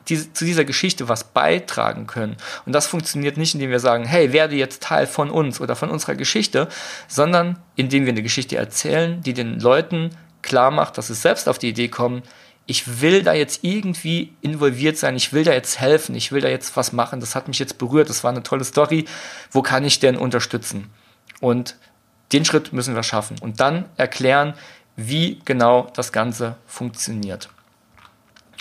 die, 0.07 0.33
zu 0.33 0.45
dieser 0.45 0.65
Geschichte 0.65 1.09
was 1.09 1.23
beitragen 1.23 2.05
können. 2.05 2.37
Und 2.65 2.73
das 2.73 2.85
funktioniert 2.85 3.37
nicht, 3.37 3.55
indem 3.55 3.71
wir 3.71 3.79
sagen, 3.79 4.05
hey, 4.05 4.33
werde 4.33 4.55
jetzt 4.55 4.83
Teil 4.83 5.07
von 5.07 5.31
uns 5.31 5.59
oder 5.59 5.75
von 5.75 5.89
unserer 5.89 6.15
Geschichte, 6.15 6.67
sondern 7.07 7.57
indem 7.75 8.05
wir 8.05 8.11
eine 8.11 8.21
Geschichte 8.21 8.55
erzählen, 8.55 9.21
die 9.23 9.33
den 9.33 9.59
Leuten 9.59 10.11
klar 10.43 10.69
macht, 10.69 10.97
dass 10.97 11.07
sie 11.07 11.15
selbst 11.15 11.49
auf 11.49 11.57
die 11.57 11.69
Idee 11.69 11.87
kommen, 11.87 12.21
ich 12.67 13.01
will 13.01 13.23
da 13.23 13.33
jetzt 13.33 13.63
irgendwie 13.63 14.33
involviert 14.41 14.95
sein, 14.95 15.15
ich 15.15 15.33
will 15.33 15.43
da 15.43 15.53
jetzt 15.53 15.79
helfen, 15.79 16.13
ich 16.13 16.31
will 16.31 16.41
da 16.41 16.49
jetzt 16.49 16.77
was 16.77 16.93
machen, 16.93 17.19
das 17.19 17.33
hat 17.33 17.47
mich 17.47 17.57
jetzt 17.57 17.79
berührt, 17.79 18.09
das 18.09 18.23
war 18.23 18.31
eine 18.31 18.43
tolle 18.43 18.63
Story, 18.63 19.05
wo 19.49 19.63
kann 19.63 19.83
ich 19.83 19.99
denn 19.99 20.15
unterstützen? 20.15 20.91
Und 21.39 21.75
den 22.31 22.45
Schritt 22.45 22.71
müssen 22.71 22.93
wir 22.93 23.03
schaffen 23.03 23.37
und 23.41 23.59
dann 23.59 23.85
erklären, 23.97 24.53
wie 24.95 25.39
genau 25.45 25.87
das 25.93 26.11
Ganze 26.11 26.55
funktioniert. 26.67 27.49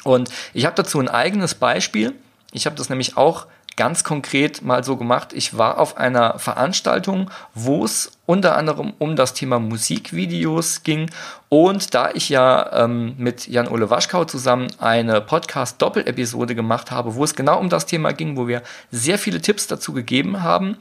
Und 0.05 0.31
ich 0.55 0.65
habe 0.65 0.77
dazu 0.77 0.99
ein 0.99 1.09
eigenes 1.09 1.55
Beispiel. 1.55 2.15
Ich 2.53 2.67
habe 2.67 2.77
das 2.77 2.89
nämlich 2.89 3.17
auch 3.17 3.47
ganz 3.77 4.05
konkret 4.05 4.63
mal 4.63 4.85
so 4.85 4.97
gemacht. 4.97 5.33
Ich 5.33 5.57
war 5.57 5.79
auf 5.79 5.97
einer 5.97 6.39
Veranstaltung, 6.39 7.31
wo 7.55 7.85
es 7.85 8.13
unter 8.27 8.57
anderem 8.57 8.93
um 8.99 9.17
das 9.17 9.33
Thema 9.33 9.59
Musikvideos 9.59 10.83
ging. 10.83 11.11
Und 11.49 11.95
da 11.95 12.11
ich 12.11 12.29
ja 12.29 12.85
ähm, 12.85 13.15
mit 13.17 13.49
Jan-Ole 13.49 13.89
Waschkau 13.89 14.25
zusammen 14.25 14.69
eine 14.79 15.21
Podcast-Doppel-Episode 15.21 16.55
gemacht 16.55 16.91
habe, 16.91 17.15
wo 17.15 17.25
es 17.25 17.35
genau 17.35 17.59
um 17.59 17.71
das 17.71 17.87
Thema 17.87 18.13
ging, 18.13 18.37
wo 18.37 18.49
wir 18.49 18.63
sehr 18.91 19.19
viele 19.19 19.41
Tipps 19.41 19.67
dazu 19.67 19.93
gegeben 19.93 20.43
haben, 20.43 20.77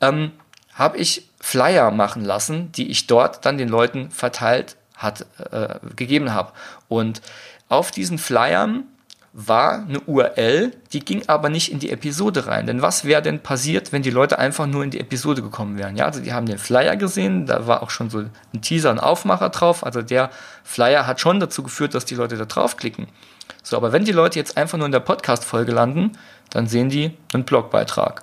ähm, 0.00 0.32
habe 0.72 0.96
ich 0.96 1.28
Flyer 1.44 1.90
machen 1.90 2.24
lassen, 2.24 2.70
die 2.70 2.88
ich 2.88 3.08
dort 3.08 3.44
dann 3.44 3.58
den 3.58 3.68
Leuten 3.68 4.12
verteilt 4.12 4.76
hat, 4.94 5.26
äh, 5.50 5.80
gegeben 5.96 6.32
habe. 6.32 6.52
Und 6.88 7.20
auf 7.68 7.90
diesen 7.90 8.18
Flyern 8.18 8.84
war 9.32 9.80
eine 9.80 9.98
URL, 10.00 10.70
die 10.92 11.00
ging 11.00 11.24
aber 11.26 11.48
nicht 11.48 11.72
in 11.72 11.80
die 11.80 11.90
Episode 11.90 12.46
rein. 12.46 12.68
Denn 12.68 12.80
was 12.80 13.04
wäre 13.04 13.22
denn 13.22 13.40
passiert, 13.40 13.90
wenn 13.90 14.02
die 14.02 14.10
Leute 14.10 14.38
einfach 14.38 14.68
nur 14.68 14.84
in 14.84 14.90
die 14.90 15.00
Episode 15.00 15.42
gekommen 15.42 15.78
wären? 15.78 15.96
Ja, 15.96 16.04
also 16.04 16.20
die 16.20 16.32
haben 16.32 16.46
den 16.46 16.58
Flyer 16.58 16.96
gesehen, 16.96 17.46
da 17.46 17.66
war 17.66 17.82
auch 17.82 17.90
schon 17.90 18.08
so 18.08 18.18
ein 18.54 18.62
Teaser, 18.62 18.90
ein 18.90 19.00
Aufmacher 19.00 19.48
drauf. 19.48 19.84
Also 19.84 20.00
der 20.00 20.30
Flyer 20.62 21.08
hat 21.08 21.20
schon 21.20 21.40
dazu 21.40 21.64
geführt, 21.64 21.94
dass 21.96 22.04
die 22.04 22.14
Leute 22.14 22.36
da 22.36 22.44
draufklicken. 22.44 23.08
So, 23.64 23.76
aber 23.76 23.90
wenn 23.90 24.04
die 24.04 24.12
Leute 24.12 24.38
jetzt 24.38 24.56
einfach 24.56 24.78
nur 24.78 24.86
in 24.86 24.92
der 24.92 25.00
Podcast-Folge 25.00 25.72
landen, 25.72 26.12
dann 26.50 26.68
sehen 26.68 26.88
die 26.88 27.16
einen 27.34 27.44
Blogbeitrag. 27.44 28.22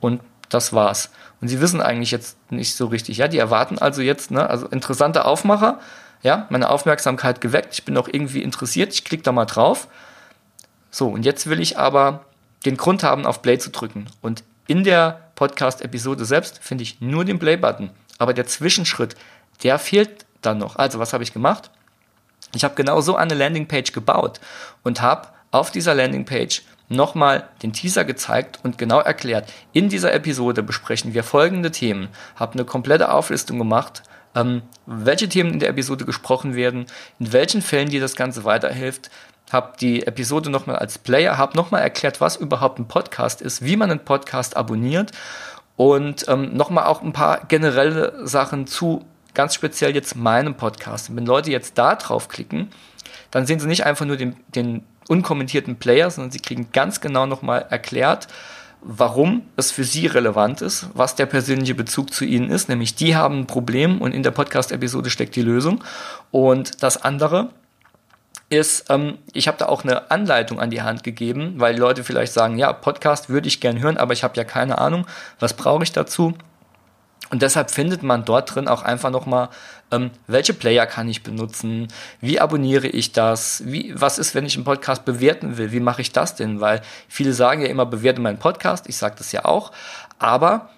Und 0.00 0.20
das 0.48 0.72
war's. 0.72 1.10
Und 1.40 1.48
sie 1.48 1.60
wissen 1.60 1.80
eigentlich 1.80 2.10
jetzt 2.10 2.36
nicht 2.50 2.74
so 2.74 2.86
richtig. 2.86 3.18
Ja, 3.18 3.28
die 3.28 3.38
erwarten 3.38 3.78
also 3.78 4.02
jetzt, 4.02 4.30
ne, 4.30 4.48
also 4.48 4.66
interessanter 4.66 5.26
Aufmacher, 5.26 5.80
ja, 6.22 6.46
meine 6.50 6.70
Aufmerksamkeit 6.70 7.40
geweckt, 7.40 7.74
ich 7.74 7.84
bin 7.84 7.96
auch 7.96 8.08
irgendwie 8.10 8.42
interessiert, 8.42 8.92
ich 8.92 9.04
klicke 9.04 9.22
da 9.22 9.32
mal 9.32 9.44
drauf. 9.44 9.88
So, 10.90 11.08
und 11.08 11.24
jetzt 11.24 11.46
will 11.48 11.60
ich 11.60 11.78
aber 11.78 12.24
den 12.64 12.76
Grund 12.76 13.02
haben, 13.02 13.26
auf 13.26 13.42
Play 13.42 13.58
zu 13.58 13.70
drücken. 13.70 14.06
Und 14.22 14.42
in 14.66 14.82
der 14.82 15.20
Podcast-Episode 15.34 16.24
selbst 16.24 16.58
finde 16.62 16.82
ich 16.82 17.00
nur 17.00 17.24
den 17.24 17.38
Play-Button. 17.38 17.90
Aber 18.18 18.32
der 18.32 18.46
Zwischenschritt, 18.46 19.14
der 19.62 19.78
fehlt 19.78 20.24
dann 20.42 20.58
noch. 20.58 20.76
Also, 20.76 20.98
was 20.98 21.12
habe 21.12 21.22
ich 21.22 21.32
gemacht? 21.32 21.70
Ich 22.54 22.64
habe 22.64 22.74
genau 22.74 23.00
so 23.00 23.16
eine 23.16 23.34
Landingpage 23.34 23.92
gebaut 23.92 24.40
und 24.82 25.02
habe 25.02 25.28
auf 25.50 25.70
dieser 25.70 25.94
Landingpage 25.94 26.62
nochmal 26.88 27.48
den 27.62 27.72
Teaser 27.72 28.04
gezeigt 28.04 28.60
und 28.62 28.78
genau 28.78 29.00
erklärt. 29.00 29.52
In 29.72 29.88
dieser 29.88 30.12
Episode 30.12 30.62
besprechen 30.62 31.14
wir 31.14 31.24
folgende 31.24 31.70
Themen. 31.70 32.08
Habe 32.36 32.54
eine 32.54 32.64
komplette 32.64 33.12
Auflistung 33.12 33.58
gemacht, 33.58 34.02
ähm, 34.34 34.62
welche 34.86 35.28
Themen 35.28 35.54
in 35.54 35.58
der 35.58 35.70
Episode 35.70 36.04
gesprochen 36.04 36.54
werden, 36.54 36.86
in 37.18 37.32
welchen 37.32 37.62
Fällen 37.62 37.88
dir 37.88 38.00
das 38.00 38.16
Ganze 38.16 38.44
weiterhilft. 38.44 39.10
Habe 39.52 39.74
die 39.80 40.06
Episode 40.06 40.50
nochmal 40.50 40.76
als 40.76 40.98
Player, 40.98 41.38
habe 41.38 41.56
nochmal 41.56 41.82
erklärt, 41.82 42.20
was 42.20 42.36
überhaupt 42.36 42.78
ein 42.78 42.88
Podcast 42.88 43.40
ist, 43.40 43.64
wie 43.64 43.76
man 43.76 43.90
einen 43.90 44.04
Podcast 44.04 44.56
abonniert 44.56 45.12
und 45.76 46.26
ähm, 46.28 46.56
nochmal 46.56 46.86
auch 46.86 47.02
ein 47.02 47.12
paar 47.12 47.44
generelle 47.46 48.26
Sachen 48.26 48.66
zu 48.66 49.04
ganz 49.34 49.54
speziell 49.54 49.94
jetzt 49.94 50.16
meinem 50.16 50.54
Podcast. 50.54 51.14
Wenn 51.14 51.26
Leute 51.26 51.50
jetzt 51.50 51.78
da 51.78 51.94
draufklicken, 51.94 52.70
dann 53.30 53.46
sehen 53.46 53.60
sie 53.60 53.66
nicht 53.66 53.86
einfach 53.86 54.06
nur 54.06 54.16
den, 54.16 54.36
den 54.54 54.82
unkommentierten 55.08 55.76
Player, 55.76 56.10
sondern 56.10 56.30
sie 56.30 56.40
kriegen 56.40 56.68
ganz 56.72 57.00
genau 57.00 57.26
nochmal 57.26 57.66
erklärt, 57.70 58.28
warum 58.82 59.42
es 59.56 59.70
für 59.70 59.84
sie 59.84 60.06
relevant 60.06 60.62
ist, 60.62 60.88
was 60.94 61.14
der 61.14 61.26
persönliche 61.26 61.74
Bezug 61.74 62.12
zu 62.12 62.24
ihnen 62.24 62.50
ist, 62.50 62.68
nämlich 62.68 62.94
die 62.94 63.16
haben 63.16 63.40
ein 63.40 63.46
Problem 63.46 64.00
und 64.00 64.12
in 64.12 64.22
der 64.22 64.30
Podcast-Episode 64.30 65.10
steckt 65.10 65.34
die 65.34 65.42
Lösung. 65.42 65.82
Und 66.30 66.82
das 66.82 67.02
andere 67.02 67.50
ist, 68.48 68.90
ähm, 68.90 69.18
ich 69.32 69.48
habe 69.48 69.58
da 69.58 69.66
auch 69.66 69.82
eine 69.82 70.10
Anleitung 70.10 70.60
an 70.60 70.70
die 70.70 70.82
Hand 70.82 71.02
gegeben, 71.02 71.54
weil 71.56 71.74
die 71.74 71.80
Leute 71.80 72.04
vielleicht 72.04 72.32
sagen, 72.32 72.58
ja, 72.58 72.72
Podcast 72.72 73.28
würde 73.28 73.48
ich 73.48 73.60
gern 73.60 73.80
hören, 73.80 73.96
aber 73.96 74.12
ich 74.12 74.22
habe 74.22 74.36
ja 74.36 74.44
keine 74.44 74.78
Ahnung, 74.78 75.06
was 75.40 75.54
brauche 75.54 75.82
ich 75.82 75.92
dazu? 75.92 76.34
Und 77.30 77.42
deshalb 77.42 77.70
findet 77.70 78.02
man 78.02 78.24
dort 78.24 78.54
drin 78.54 78.68
auch 78.68 78.82
einfach 78.82 79.10
nochmal, 79.10 79.48
ähm, 79.90 80.10
welche 80.26 80.54
Player 80.54 80.86
kann 80.86 81.08
ich 81.08 81.22
benutzen, 81.22 81.88
wie 82.20 82.40
abonniere 82.40 82.86
ich 82.86 83.12
das, 83.12 83.62
wie, 83.66 83.92
was 83.96 84.18
ist, 84.18 84.34
wenn 84.34 84.46
ich 84.46 84.56
einen 84.56 84.64
Podcast 84.64 85.04
bewerten 85.04 85.56
will, 85.56 85.72
wie 85.72 85.80
mache 85.80 86.02
ich 86.02 86.12
das 86.12 86.34
denn? 86.34 86.60
Weil 86.60 86.82
viele 87.08 87.32
sagen 87.32 87.62
ja 87.62 87.68
immer, 87.68 87.86
bewerte 87.86 88.20
meinen 88.20 88.38
Podcast, 88.38 88.88
ich 88.88 88.96
sage 88.96 89.16
das 89.18 89.32
ja 89.32 89.44
auch, 89.44 89.72
aber 90.18 90.70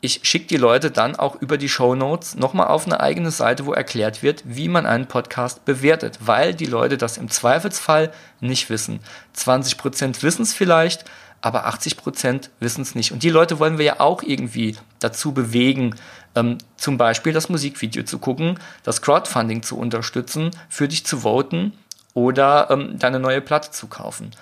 ich 0.00 0.20
schicke 0.22 0.46
die 0.46 0.56
Leute 0.56 0.90
dann 0.92 1.16
auch 1.16 1.40
über 1.42 1.58
die 1.58 1.68
Show 1.68 1.96
Notes 1.96 2.36
nochmal 2.36 2.68
auf 2.68 2.86
eine 2.86 3.00
eigene 3.00 3.32
Seite, 3.32 3.66
wo 3.66 3.72
erklärt 3.72 4.22
wird, 4.22 4.42
wie 4.44 4.68
man 4.68 4.86
einen 4.86 5.06
Podcast 5.06 5.64
bewertet, 5.64 6.18
weil 6.20 6.54
die 6.54 6.66
Leute 6.66 6.96
das 6.96 7.16
im 7.16 7.28
Zweifelsfall 7.28 8.12
nicht 8.40 8.70
wissen. 8.70 9.00
20% 9.36 10.22
wissen 10.22 10.42
es 10.42 10.54
vielleicht, 10.54 11.04
aber 11.40 11.66
80 11.66 11.96
Prozent 11.96 12.50
wissen 12.60 12.82
es 12.82 12.94
nicht. 12.94 13.12
Und 13.12 13.22
die 13.22 13.30
Leute 13.30 13.58
wollen 13.58 13.78
wir 13.78 13.84
ja 13.84 14.00
auch 14.00 14.22
irgendwie 14.22 14.76
dazu 14.98 15.32
bewegen, 15.32 15.94
ähm, 16.34 16.58
zum 16.76 16.98
Beispiel 16.98 17.32
das 17.32 17.48
Musikvideo 17.48 18.02
zu 18.02 18.18
gucken, 18.18 18.58
das 18.82 19.02
Crowdfunding 19.02 19.62
zu 19.62 19.78
unterstützen, 19.78 20.50
für 20.68 20.88
dich 20.88 21.06
zu 21.06 21.18
voten 21.18 21.72
oder 22.14 22.70
ähm, 22.70 22.98
deine 22.98 23.20
neue 23.20 23.40
Platte 23.40 23.70
zu 23.70 23.86
kaufen. 23.86 24.32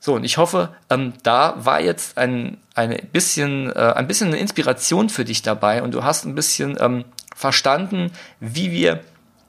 So, 0.00 0.14
und 0.14 0.24
ich 0.24 0.38
hoffe, 0.38 0.74
ähm, 0.90 1.14
da 1.22 1.54
war 1.58 1.80
jetzt 1.80 2.18
ein, 2.18 2.58
eine 2.74 2.98
bisschen, 2.98 3.72
äh, 3.74 3.94
ein 3.96 4.06
bisschen 4.06 4.28
eine 4.28 4.38
Inspiration 4.38 5.08
für 5.08 5.24
dich 5.24 5.42
dabei 5.42 5.82
und 5.82 5.92
du 5.92 6.04
hast 6.04 6.24
ein 6.24 6.34
bisschen 6.34 6.76
ähm, 6.80 7.04
verstanden, 7.34 8.12
wie 8.38 8.70
wir 8.70 9.00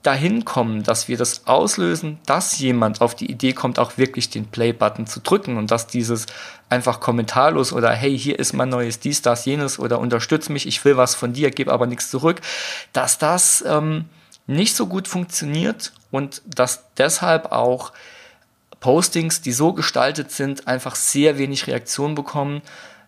dahin 0.03 0.45
kommen, 0.45 0.83
dass 0.83 1.07
wir 1.07 1.17
das 1.17 1.45
auslösen, 1.45 2.19
dass 2.25 2.57
jemand 2.59 3.01
auf 3.01 3.15
die 3.15 3.29
Idee 3.29 3.53
kommt, 3.53 3.79
auch 3.79 3.97
wirklich 3.97 4.29
den 4.29 4.47
Play-Button 4.47 5.07
zu 5.07 5.19
drücken 5.19 5.57
und 5.57 5.71
dass 5.71 5.87
dieses 5.87 6.25
einfach 6.69 6.99
kommentarlos 6.99 7.73
oder 7.73 7.91
hey, 7.91 8.17
hier 8.17 8.39
ist 8.39 8.53
mein 8.53 8.69
neues 8.69 8.99
dies, 8.99 9.21
das, 9.21 9.45
jenes 9.45 9.77
oder 9.77 9.99
unterstütz 9.99 10.47
mich, 10.47 10.67
ich 10.67 10.85
will 10.85 10.95
was 10.95 11.15
von 11.15 11.33
dir, 11.33 11.51
gebe 11.51 11.73
aber 11.73 11.85
nichts 11.85 12.09
zurück, 12.09 12.39
dass 12.93 13.17
das 13.17 13.63
ähm, 13.67 14.05
nicht 14.47 14.75
so 14.75 14.87
gut 14.87 15.07
funktioniert 15.07 15.91
und 16.11 16.41
dass 16.45 16.85
deshalb 16.97 17.51
auch 17.51 17.91
Postings, 18.79 19.41
die 19.41 19.51
so 19.51 19.73
gestaltet 19.73 20.31
sind, 20.31 20.67
einfach 20.67 20.95
sehr 20.95 21.37
wenig 21.37 21.67
Reaktion 21.67 22.15
bekommen, 22.15 22.61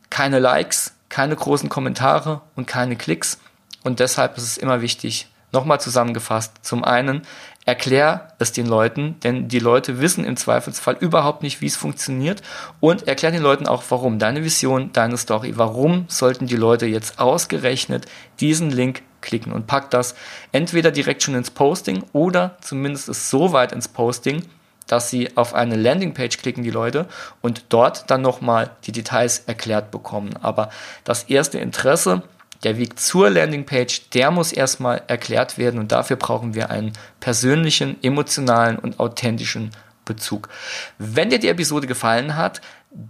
keine 0.09 0.39
Likes, 0.39 0.93
keine 1.07 1.35
großen 1.35 1.69
Kommentare 1.69 2.41
und 2.55 2.67
keine 2.67 2.97
Klicks. 2.97 3.39
Und 3.83 3.99
deshalb 3.99 4.37
ist 4.37 4.43
es 4.43 4.57
immer 4.57 4.81
wichtig, 4.81 5.29
Nochmal 5.51 5.81
zusammengefasst. 5.81 6.53
Zum 6.61 6.83
einen, 6.83 7.23
erklär 7.65 8.33
es 8.39 8.51
den 8.51 8.67
Leuten, 8.67 9.19
denn 9.19 9.47
die 9.47 9.59
Leute 9.59 9.99
wissen 9.99 10.23
im 10.23 10.37
Zweifelsfall 10.37 10.95
überhaupt 10.99 11.43
nicht, 11.43 11.61
wie 11.61 11.67
es 11.67 11.75
funktioniert 11.75 12.41
und 12.79 13.07
erklär 13.07 13.31
den 13.31 13.43
Leuten 13.43 13.67
auch, 13.67 13.83
warum. 13.89 14.17
Deine 14.17 14.43
Vision, 14.43 14.91
deine 14.93 15.17
Story. 15.17 15.53
Warum 15.57 16.05
sollten 16.07 16.47
die 16.47 16.55
Leute 16.55 16.85
jetzt 16.85 17.19
ausgerechnet 17.19 18.05
diesen 18.39 18.71
Link 18.71 19.03
klicken 19.21 19.51
und 19.51 19.67
pack 19.67 19.91
das 19.91 20.15
entweder 20.51 20.91
direkt 20.91 21.23
schon 21.23 21.35
ins 21.35 21.51
Posting 21.51 22.03
oder 22.13 22.57
zumindest 22.61 23.29
so 23.29 23.53
weit 23.53 23.71
ins 23.71 23.87
Posting, 23.87 24.43
dass 24.87 25.09
sie 25.09 25.37
auf 25.37 25.53
eine 25.53 25.75
Landingpage 25.75 26.37
klicken, 26.37 26.63
die 26.63 26.71
Leute, 26.71 27.07
und 27.41 27.65
dort 27.69 28.09
dann 28.09 28.21
nochmal 28.21 28.71
die 28.83 28.91
Details 28.91 29.39
erklärt 29.45 29.91
bekommen. 29.91 30.31
Aber 30.41 30.69
das 31.03 31.23
erste 31.23 31.59
Interesse, 31.59 32.23
der 32.63 32.77
Weg 32.77 32.99
zur 32.99 33.29
Landingpage, 33.29 34.09
der 34.09 34.31
muss 34.31 34.51
erstmal 34.51 35.01
erklärt 35.07 35.57
werden 35.57 35.79
und 35.79 35.91
dafür 35.91 36.15
brauchen 36.15 36.53
wir 36.53 36.69
einen 36.69 36.93
persönlichen, 37.19 38.01
emotionalen 38.03 38.77
und 38.77 38.99
authentischen 38.99 39.71
Bezug. 40.05 40.49
Wenn 40.97 41.29
dir 41.29 41.39
die 41.39 41.49
Episode 41.49 41.87
gefallen 41.87 42.35
hat, 42.35 42.61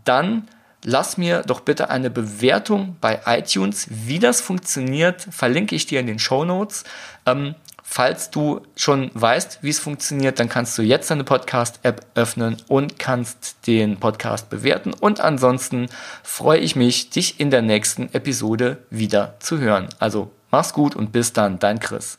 dann 0.05 0.47
lass 0.83 1.17
mir 1.17 1.43
doch 1.45 1.61
bitte 1.61 1.89
eine 1.89 2.09
Bewertung 2.09 2.97
bei 3.01 3.21
iTunes. 3.25 3.87
Wie 3.89 4.19
das 4.19 4.41
funktioniert, 4.41 5.27
verlinke 5.29 5.75
ich 5.75 5.85
dir 5.85 5.99
in 5.99 6.07
den 6.07 6.19
Show 6.19 6.45
Notes. 6.45 6.83
Ähm, 7.25 7.55
falls 7.91 8.29
du 8.29 8.61
schon 8.77 9.11
weißt, 9.13 9.59
wie 9.61 9.69
es 9.69 9.79
funktioniert, 9.79 10.39
dann 10.39 10.47
kannst 10.47 10.77
du 10.77 10.81
jetzt 10.81 11.11
deine 11.11 11.25
Podcast-App 11.25 12.05
öffnen 12.15 12.55
und 12.69 12.97
kannst 12.97 13.67
den 13.67 13.99
Podcast 13.99 14.49
bewerten. 14.49 14.93
Und 14.93 15.19
ansonsten 15.19 15.87
freue 16.23 16.59
ich 16.59 16.77
mich, 16.77 17.09
dich 17.09 17.41
in 17.41 17.51
der 17.51 17.61
nächsten 17.61 18.03
Episode 18.13 18.77
wieder 18.89 19.35
zu 19.39 19.59
hören. 19.59 19.89
Also 19.99 20.31
mach's 20.51 20.71
gut 20.71 20.95
und 20.95 21.11
bis 21.11 21.33
dann, 21.33 21.59
dein 21.59 21.81
Chris. 21.81 22.17